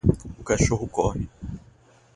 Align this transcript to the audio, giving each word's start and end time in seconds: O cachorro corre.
O 0.39 0.43
cachorro 0.43 0.87
corre. 0.87 1.29